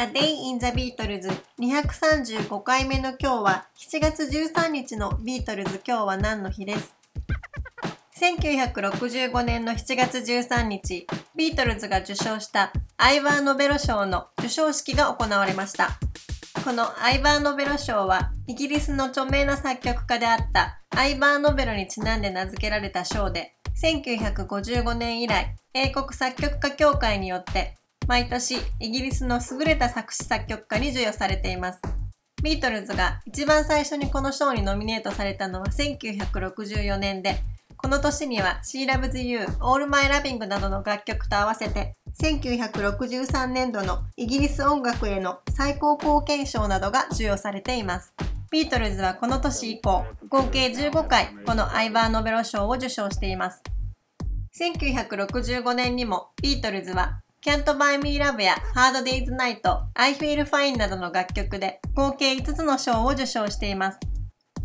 [0.00, 1.28] A Day in the Beatles
[1.58, 6.94] 235回目の今日は7月13日のビートルズ今日は何の日です
[8.16, 11.04] ？1965年の7月13日、
[11.34, 15.98] ビートルズが受賞したアイバー・ノベロ賞の授賞式が行われました。
[16.64, 31.80] このアイバー・ノベロ賞はイギリスの著名な作曲家であったアイバー・ノベロにちなんで名付けられた賞で、1955年以来、英国作曲家協会によって毎年イギリスの優れた作詞作曲家に授与されています。
[32.42, 37.40] ビートルズが一番最初にこの賞にノミネートされたのは1964年で、
[37.76, 48.14] この年には She Loves You, All My Loving などの楽曲と合わせて、1963年度のイギリス音楽への最高貢献賞などが授与されています。
[48.50, 53.62] ビートルズはこの年以降、合計15回このアイバー・ノベロ賞を受賞しています。
[54.58, 59.60] 1965年にもビートルズは Can't Buy Me Love や Hard Day's Night,
[59.94, 63.98] I Feel Fine などの楽曲で合計5つの賞を受賞しています。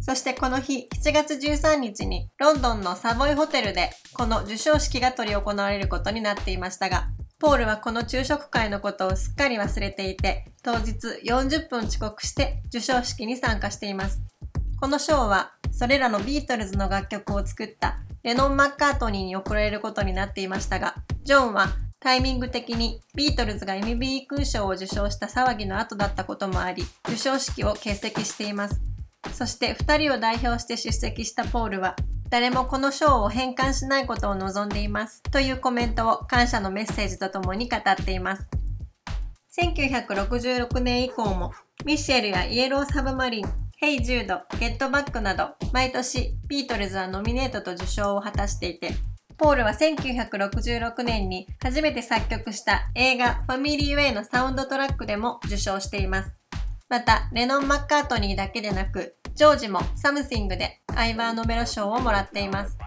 [0.00, 10.92] そしてこの日、7月13日にロンドンのサボイホテルでこの授賞式が執り行われることになっていましたが、ポールはこの昼食会のことをすっかり忘れていて、当日
[11.24, 14.20] 40分遅刻して授賞式に参加しています。
[14.80, 20.94] この賞は、それらのビートルズの楽曲を作ったレノン・マッカートニーに贈られることになっていましたが、
[21.24, 21.68] ジョンは
[22.04, 28.78] タイミング的にビートルズが MB 空賞を受賞した騒ぎの後だったこともあり、授賞式を欠席しています。
[29.32, 31.96] そして2人を代表して出席したポールは、
[32.28, 38.50] 誰もこの賞を返還しないことを望んでいますというコメントを感謝のメッセージとともに語っています。
[39.58, 41.54] 1966年以降も、
[41.86, 43.46] ミッシェルやイエローサブマリン、
[43.78, 48.92] ヘイ・ジュード、ゲットバックなど、毎年ビートルズはノミネートと受賞を果たしていて、
[49.36, 56.38] ポールは1966年に初めて作曲した映画ファミリーウェイのサウンドトラックでも受賞しています。
[56.88, 62.78] また、レノン・マッカートニーだけでなく、ジョージもサムシングでアイバー・ノベロ賞をもらっています。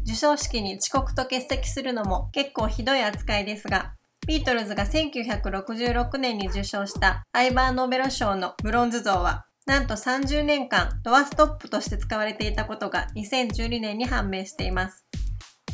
[0.00, 3.94] 授賞式に遅刻と欠席するのも結構ひどい扱いですが、
[4.26, 15.06] ビートルズが1966年に受賞したアイバー・ノベロ賞のブロンズ像は、なんと30年間ドアストップとして使われていたことが2012年に判明しています。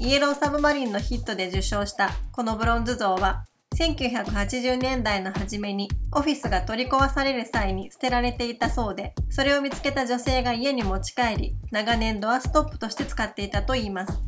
[0.00, 3.44] イエローサブマリンのヒットで受賞したこのブロンズ像は
[3.74, 14.20] 1980年代の初めにオフィスが取り壊される際に捨てられていたそうでそれを見つけた女性が家に持ち帰り長年ドアストップとして使っていたといいます。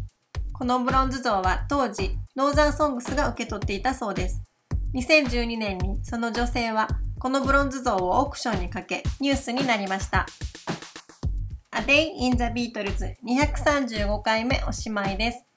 [0.53, 4.43] このブロンズ像は当時ノーザンソングスが受け取っていたそうです。
[4.95, 6.89] 2012年にその女性は
[7.19, 10.27] このブロンズ像をオークションにかけニュースになりました。
[11.73, 15.56] A Day in the Beatles 235回目おしまいです。